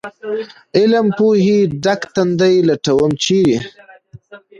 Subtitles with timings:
[0.77, 3.57] علم پوهې ډک تندي لټوم، چېرې؟